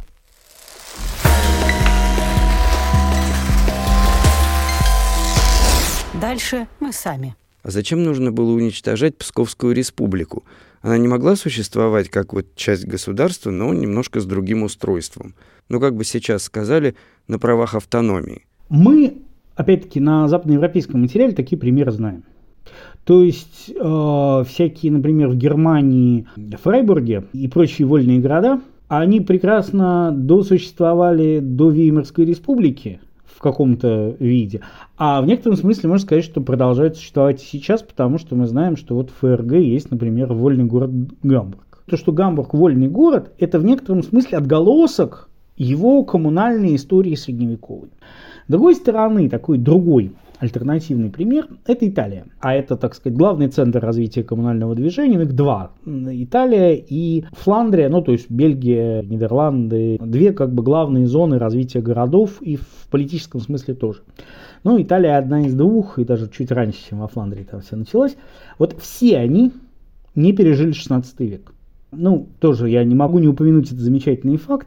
[6.18, 7.36] Дальше мы сами.
[7.64, 10.44] А зачем нужно было уничтожать Псковскую республику?
[10.82, 15.34] Она не могла существовать как вот часть государства, но немножко с другим устройством.
[15.70, 16.94] Ну, как бы сейчас сказали,
[17.26, 18.44] на правах автономии.
[18.68, 19.22] Мы,
[19.56, 22.24] опять-таки, на западноевропейском материале такие примеры знаем.
[23.04, 26.26] То есть э, всякие, например, в Германии,
[26.62, 33.00] Фрайбурге и прочие вольные города, они прекрасно досуществовали до Веймарской республики,
[33.34, 34.60] в каком-то виде.
[34.96, 38.94] А в некотором смысле можно сказать, что продолжает существовать сейчас, потому что мы знаем, что
[38.94, 40.90] вот в ФРГ есть, например, вольный город
[41.22, 41.82] Гамбург.
[41.86, 47.90] То, что Гамбург вольный город, это в некотором смысле отголосок его коммунальной истории средневековой.
[48.46, 52.26] С другой стороны, такой другой альтернативный пример– это Италия.
[52.40, 55.20] А это, так сказать, главный центр развития коммунального движения.
[55.22, 59.98] Их два– Италия и Фландрия, ну то есть Бельгия, Нидерланды.
[60.00, 64.00] Две как бы главные зоны развития городов и в политическом смысле тоже.
[64.64, 68.16] Ну, Италия одна из двух, и даже чуть раньше, чем во Фландрии там все началось.
[68.58, 69.52] Вот все они
[70.14, 71.52] не пережили 16 век.
[71.92, 74.66] Ну, тоже я не могу не упомянуть этот замечательный факт,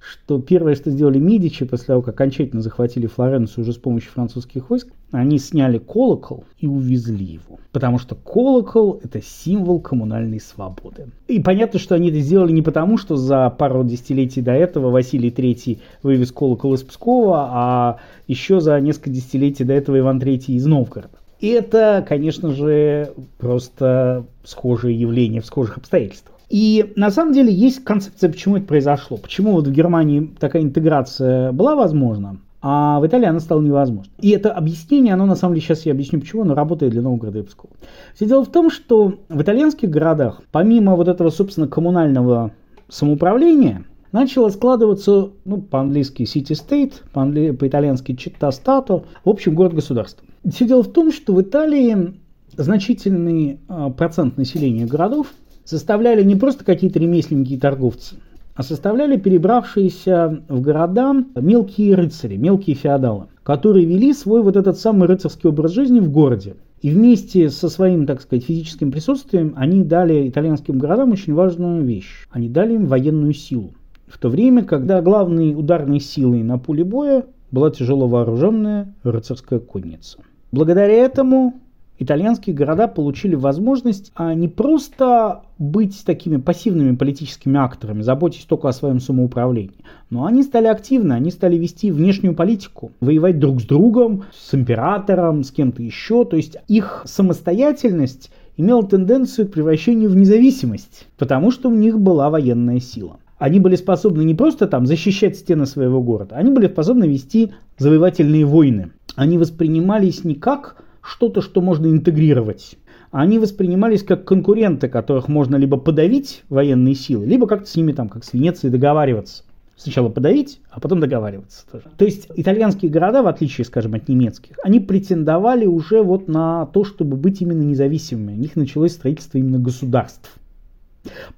[0.00, 4.70] что первое, что сделали Медичи после того, как окончательно захватили Флоренцию уже с помощью французских
[4.70, 7.58] войск, они сняли колокол и увезли его.
[7.72, 11.08] Потому что колокол– это символ коммунальной свободы.
[11.26, 15.30] И понятно, что они это сделали не потому, что за пару десятилетий до этого Василий
[15.30, 20.66] III вывез колокол из Пскова, а еще за несколько десятилетий до этого Иван III из
[20.66, 21.18] Новгорода.
[21.40, 26.37] И это, конечно же, просто схожее явление в схожих обстоятельствах.
[26.48, 29.18] И на самом деле есть концепция, почему это произошло.
[29.18, 34.10] Почему вот в Германии такая интеграция была возможна, а в Италии она стала невозможна.
[34.20, 37.38] И это объяснение, оно на самом деле, сейчас я объясню почему, оно работает для Новгорода
[37.38, 37.72] и Пскова.
[38.14, 42.52] Все дело в том, что в итальянских городах, помимо вот этого, собственно, коммунального
[42.88, 50.26] самоуправления, начало складываться, ну, по-английски city-state, по-итальянски città-stato, в общем, город-государство.
[50.50, 52.14] Все дело в том, что в Италии
[52.56, 55.28] значительный э, процент населения городов
[55.68, 58.16] составляли не просто какие-то ремесленники и торговцы,
[58.54, 65.08] а составляли перебравшиеся в города мелкие рыцари, мелкие феодалы, которые вели свой вот этот самый
[65.08, 66.56] рыцарский образ жизни в городе.
[66.80, 72.26] И вместе со своим, так сказать, физическим присутствием они дали итальянским городам очень важную вещь.
[72.30, 73.74] Они дали им военную силу.
[74.06, 80.18] В то время, когда главной ударной силой на поле боя была тяжело вооруженная рыцарская конница.
[80.50, 81.60] Благодаря этому
[81.98, 88.72] итальянские города получили возможность а, не просто быть такими пассивными политическими акторами, заботясь только о
[88.72, 94.24] своем самоуправлении, но они стали активны, они стали вести внешнюю политику, воевать друг с другом,
[94.32, 96.24] с императором, с кем-то еще.
[96.24, 102.30] То есть их самостоятельность имела тенденцию к превращению в независимость, потому что у них была
[102.30, 103.18] военная сила.
[103.38, 108.44] Они были способны не просто там защищать стены своего города, они были способны вести завоевательные
[108.44, 108.90] войны.
[109.14, 110.76] Они воспринимались не как
[111.08, 112.76] что-то, что можно интегрировать.
[113.10, 118.08] Они воспринимались как конкуренты, которых можно либо подавить военные силы, либо как-то с ними, там,
[118.08, 119.44] как с Венецией, договариваться.
[119.76, 121.84] Сначала подавить, а потом договариваться тоже.
[121.96, 126.84] То есть итальянские города, в отличие, скажем, от немецких, они претендовали уже вот на то,
[126.84, 128.32] чтобы быть именно независимыми.
[128.32, 130.36] У них началось строительство именно государств.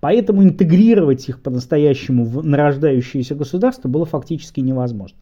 [0.01, 5.19] Поэтому интегрировать их по-настоящему в нарождающееся государство было фактически невозможно.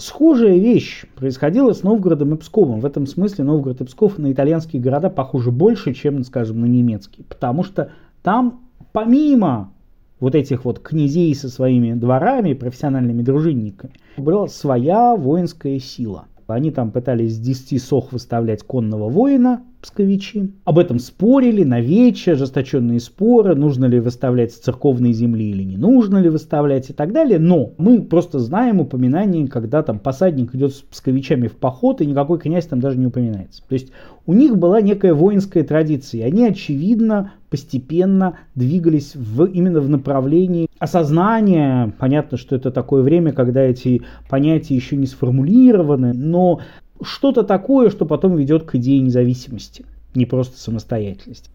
[0.00, 2.80] Схожая вещь происходила с Новгородом и Псковом.
[2.80, 7.24] В этом смысле Новгород и Псков на итальянские города похожи больше, чем, скажем, на немецкие.
[7.26, 7.90] Потому что
[8.22, 8.60] там,
[8.92, 9.72] помимо
[10.18, 16.26] вот этих вот князей со своими дворами, профессиональными дружинниками, была своя воинская сила.
[16.46, 20.52] Они там пытались с 10 сох выставлять конного воина, псковичи.
[20.64, 25.76] Об этом спорили на вече, ожесточенные споры, нужно ли выставлять с церковной земли или не
[25.76, 27.38] нужно ли выставлять и так далее.
[27.38, 32.38] Но мы просто знаем упоминание, когда там посадник идет с псковичами в поход, и никакой
[32.38, 33.62] князь там даже не упоминается.
[33.68, 33.90] То есть
[34.26, 40.68] у них была некая воинская традиция, и они, очевидно, постепенно двигались в, именно в направлении
[40.78, 41.92] осознания.
[41.98, 46.60] Понятно, что это такое время, когда эти понятия еще не сформулированы, но
[47.02, 49.84] что-то такое, что потом ведет к идее независимости,
[50.14, 51.50] не просто самостоятельности.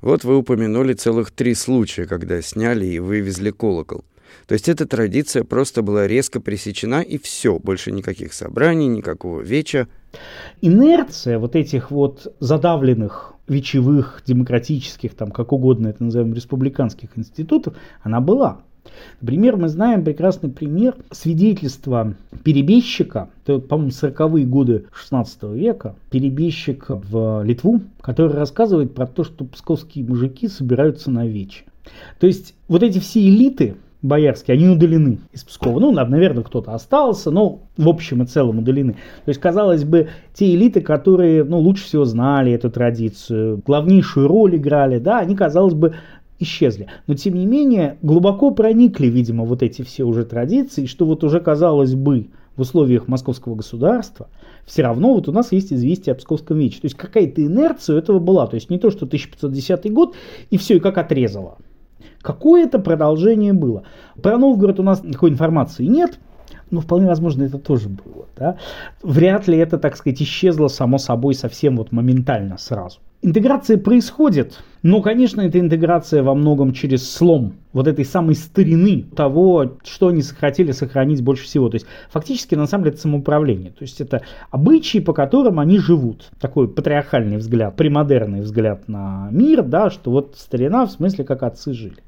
[0.00, 4.04] Вот вы упомянули целых три случая, когда сняли и вывезли колокол.
[4.46, 9.88] То есть эта традиция просто была резко пресечена, и все, больше никаких собраний, никакого веча.
[10.60, 18.20] Инерция вот этих вот задавленных вечевых, демократических, там как угодно это назовем, республиканских институтов, она
[18.20, 18.60] была.
[19.20, 27.42] Например, мы знаем прекрасный пример свидетельства перебежчика, это, по-моему, 40-е годы 16 века, перебежчик в
[27.44, 31.64] Литву, который рассказывает про то, что псковские мужики собираются на вече.
[32.18, 35.80] То есть вот эти все элиты, боярские, они удалены из Пскова.
[35.80, 38.92] Ну, наверное, кто-то остался, но в общем и целом удалены.
[38.92, 44.56] То есть, казалось бы, те элиты, которые ну, лучше всего знали эту традицию, главнейшую роль
[44.56, 45.94] играли, да, они, казалось бы,
[46.38, 46.88] исчезли.
[47.06, 51.40] Но тем не менее глубоко проникли, видимо, вот эти все уже традиции, что вот уже
[51.40, 54.28] казалось бы в условиях московского государства,
[54.64, 56.80] все равно вот у нас есть известие о Псковском вече.
[56.80, 58.46] То есть какая-то инерция у этого была.
[58.46, 60.14] То есть не то, что 1510 год
[60.50, 61.58] и все, и как отрезало.
[62.22, 63.84] Какое-то продолжение было.
[64.22, 66.18] Про Новгород у нас никакой информации нет.
[66.70, 68.26] ну, вполне возможно, это тоже было.
[68.36, 68.56] Да?
[69.02, 73.00] Вряд ли это, так сказать, исчезло само собой совсем вот моментально сразу.
[73.20, 79.78] Интеграция происходит, но, конечно, эта интеграция во многом через слом вот этой самой старины того,
[79.82, 81.70] что они хотели сохранить больше всего.
[81.70, 83.70] То есть фактически на самом деле это самоуправление.
[83.70, 84.20] То есть это
[84.50, 86.30] обычаи, по которым они живут.
[86.38, 91.72] Такой патриархальный взгляд, премодерный взгляд на мир, да, что вот старина в смысле как отцы
[91.72, 92.02] жили.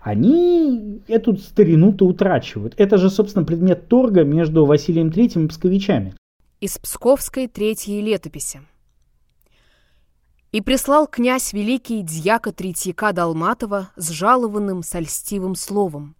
[0.00, 2.72] Они эту старину-то утрачивают.
[2.78, 6.14] Это же, собственно, предмет торга между Василием Третьим и псковичами.
[6.62, 8.60] Из Псковской третьей летописи.
[10.54, 16.14] И прислал князь великий дьяка Третьяка Долматова с жалованным сольстивым словом.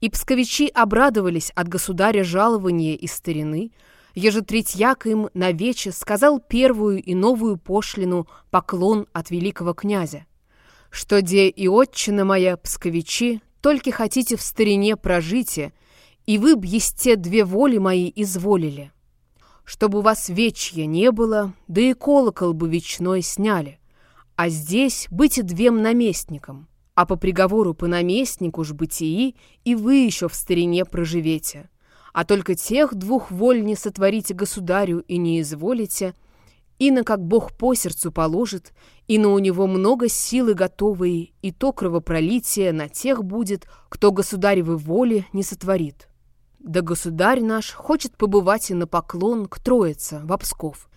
[0.00, 3.70] И псковичи обрадовались от государя жалования и старины,
[4.16, 10.26] еже Третьяк им на вече сказал первую и новую пошлину поклон от великого князя,
[10.90, 15.72] что де и отчина моя, псковичи, только хотите в старине прожите,
[16.26, 18.90] и вы б есте две воли мои изволили
[19.68, 23.78] чтобы у вас вечья не было, да и колокол бы вечной сняли.
[24.34, 29.96] А здесь быть и двем наместникам, а по приговору по наместнику ж бытии и вы
[29.96, 31.68] еще в старине проживете.
[32.14, 36.14] А только тех двух воль не сотворите государю и не изволите,
[36.78, 38.72] и на как Бог по сердцу положит,
[39.06, 44.78] и на у него много силы готовые, и то кровопролитие на тех будет, кто государевы
[44.78, 46.07] воли не сотворит.
[46.58, 50.88] Да государь наш хочет побывать и на поклон к Троице в Псков.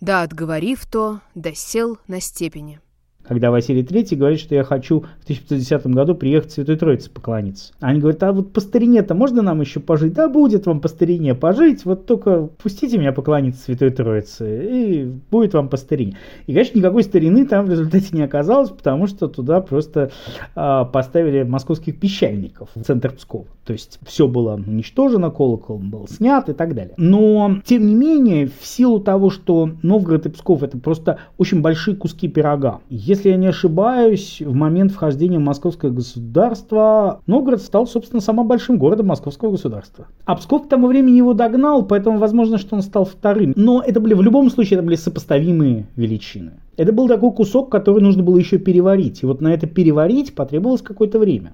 [0.00, 2.80] Да, отговорив то, да сел на степени
[3.22, 7.72] когда Василий III говорит, что я хочу в 1510 году приехать в Святой Троице поклониться.
[7.80, 10.14] Они говорят, а вот по старине-то можно нам еще пожить?
[10.14, 15.54] Да, будет вам по старине пожить, вот только пустите меня поклониться Святой Троице, и будет
[15.54, 16.16] вам по старине.
[16.46, 20.10] И, конечно, никакой старины там в результате не оказалось, потому что туда просто
[20.54, 23.46] а, поставили московских пищальников в центр Пскова.
[23.64, 26.94] То есть все было уничтожено, колокол был снят и так далее.
[26.96, 31.96] Но, тем не менее, в силу того, что Новгород и Псков это просто очень большие
[31.96, 32.80] куски пирога,
[33.10, 38.78] если я не ошибаюсь, в момент вхождения в московское государство Новгород стал, собственно, самым большим
[38.78, 40.06] городом московского государства.
[40.26, 43.52] А Псков к тому времени его догнал, поэтому возможно, что он стал вторым.
[43.56, 46.52] Но это были в любом случае это были сопоставимые величины.
[46.76, 49.24] Это был такой кусок, который нужно было еще переварить.
[49.24, 51.52] И вот на это переварить потребовалось какое-то время.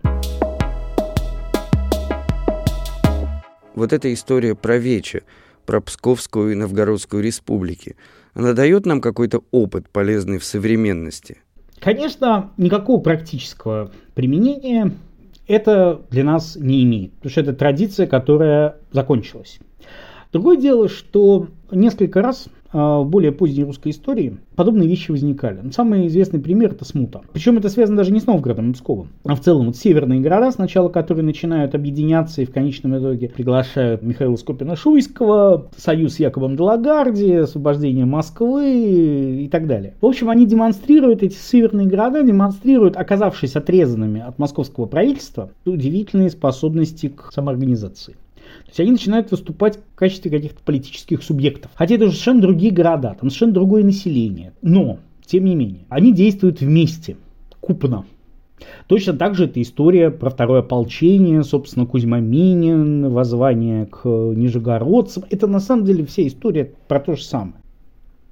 [3.74, 5.22] Вот эта история про Вече,
[5.64, 7.96] про Псковскую и Новгородскую республики,
[8.34, 11.38] она дает нам какой-то опыт, полезный в современности.
[11.80, 14.92] Конечно, никакого практического применения
[15.46, 19.58] это для нас не имеет, потому что это традиция, которая закончилась.
[20.32, 25.60] Другое дело, что несколько раз в более поздней русской истории подобные вещи возникали.
[25.62, 27.22] Но самый известный пример это смута.
[27.32, 30.50] Причем это связано даже не с Новгородом и Псковом, а в целом вот северные города,
[30.50, 37.32] сначала которые начинают объединяться и в конечном итоге приглашают Михаила Скопина-Шуйского, союз с Якобом Делагарди,
[37.32, 39.94] освобождение Москвы и так далее.
[40.00, 47.08] В общем, они демонстрируют, эти северные города демонстрируют, оказавшись отрезанными от московского правительства, удивительные способности
[47.08, 48.16] к самоорганизации.
[48.66, 51.70] То есть они начинают выступать в качестве каких-то политических субъектов.
[51.74, 54.52] Хотя это уже совершенно другие города, там совершенно другое население.
[54.60, 57.16] Но, тем не менее, они действуют вместе,
[57.60, 58.04] купно.
[58.88, 65.24] Точно так же это история про второе ополчение, собственно, Кузьма Минин, воззвание к нижегородцам.
[65.30, 67.60] Это на самом деле вся история про то же самое.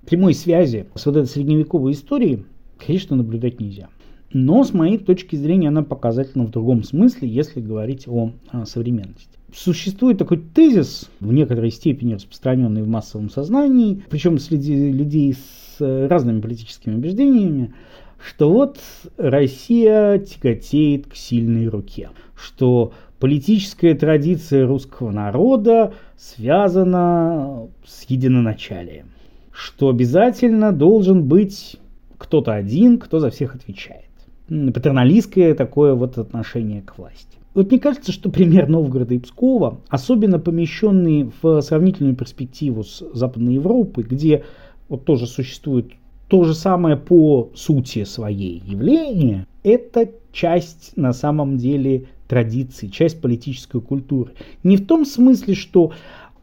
[0.07, 2.45] Прямой связи с вот этой средневековой историей,
[2.85, 3.89] конечно, наблюдать нельзя.
[4.33, 9.39] Но с моей точки зрения она показательна в другом смысле, если говорить о, о современности.
[9.55, 16.09] Существует такой тезис, в некоторой степени распространенный в массовом сознании, причем среди людей с э,
[16.09, 17.73] разными политическими убеждениями,
[18.19, 18.81] что вот
[19.17, 29.11] Россия тяготеет к сильной руке, что политическая традиция русского народа связана с единоначалием,
[29.53, 31.77] что обязательно должен быть
[32.19, 34.11] кто-то один, кто за всех отвечает.
[34.49, 37.39] Патерналистское такое вот отношение к власти.
[37.55, 43.55] Вот мне кажется, что пример Новгорода и Пскова, особенно помещенный в сравнительную перспективу с Западной
[43.55, 44.45] Европой, где
[44.89, 45.93] вот тоже существует
[46.29, 53.81] то же самое по сути своей явление, это часть на самом деле традиции, часть политической
[53.81, 54.33] культуры.
[54.65, 55.93] Не в том смысле, что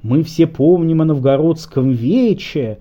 [0.02, 2.80] мы все помним о новгородском вече,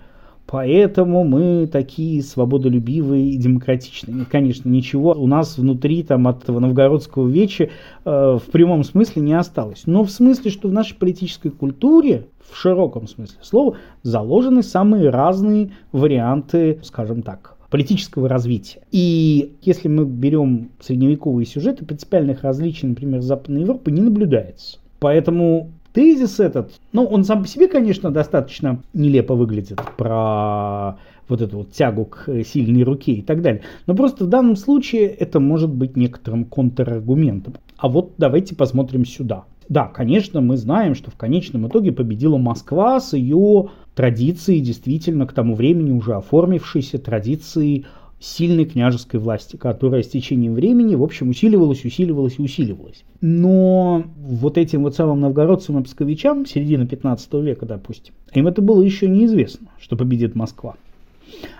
[0.51, 4.25] Поэтому мы такие свободолюбивые и демократичные.
[4.25, 7.69] Конечно, ничего у нас внутри там, от этого новгородского веча
[8.03, 9.83] э, в прямом смысле не осталось.
[9.85, 15.71] Но в смысле, что в нашей политической культуре, в широком смысле слова, заложены самые разные
[15.93, 18.81] варианты, скажем так, политического развития.
[18.91, 24.79] И если мы берем средневековые сюжеты, принципиальных различий, например, Западной Европы не наблюдается.
[24.99, 31.57] Поэтому Тезис этот, ну, он сам по себе, конечно, достаточно нелепо выглядит про вот эту
[31.59, 33.61] вот тягу к сильной руке и так далее.
[33.87, 37.55] Но просто в данном случае это может быть некоторым контраргументом.
[37.77, 39.45] А вот давайте посмотрим сюда.
[39.69, 45.33] Да, конечно, мы знаем, что в конечном итоге победила Москва с ее традицией, действительно, к
[45.33, 47.85] тому времени уже оформившейся традицией
[48.21, 53.03] сильной княжеской власти, которая с течением времени, в общем, усиливалась, усиливалась и усиливалась.
[53.19, 58.81] Но вот этим вот самым новгородцам и псковичам, середины 15 века, допустим, им это было
[58.81, 60.75] еще неизвестно, что победит Москва.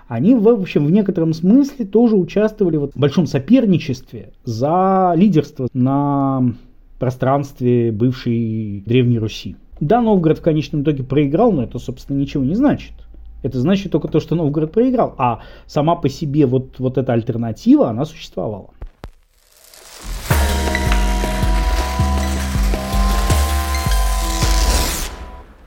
[0.07, 6.53] Они, в общем, в некотором смысле тоже участвовали в большом соперничестве за лидерство на
[6.99, 9.55] пространстве бывшей Древней Руси.
[9.79, 12.93] Да, Новгород в конечном итоге проиграл, но это, собственно, ничего не значит.
[13.41, 17.89] Это значит только то, что Новгород проиграл, а сама по себе вот, вот эта альтернатива,
[17.89, 18.71] она существовала.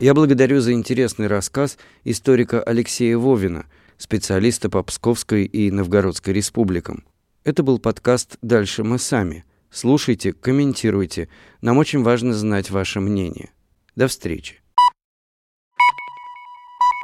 [0.01, 3.67] Я благодарю за интересный рассказ историка Алексея Вовина,
[3.97, 7.05] специалиста по Псковской и Новгородской республикам.
[7.43, 9.45] Это был подкаст «Дальше мы сами».
[9.71, 11.29] Слушайте, комментируйте.
[11.61, 13.51] Нам очень важно знать ваше мнение.
[13.97, 14.61] До встречи.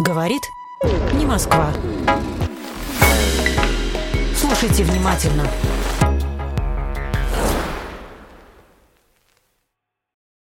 [0.04, 0.42] Говорит
[1.12, 1.70] не Москва.
[4.34, 5.46] Слушайте внимательно.